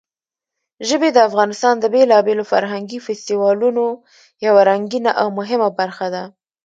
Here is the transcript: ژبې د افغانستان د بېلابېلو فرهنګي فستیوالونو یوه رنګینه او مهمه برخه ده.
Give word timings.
ژبې 0.87 1.09
د 1.13 1.17
افغانستان 1.29 1.75
د 1.79 1.85
بېلابېلو 1.93 2.43
فرهنګي 2.51 2.99
فستیوالونو 3.05 3.85
یوه 4.45 4.61
رنګینه 4.71 5.11
او 5.21 5.27
مهمه 5.39 5.69
برخه 5.79 6.07
ده. 6.13 6.23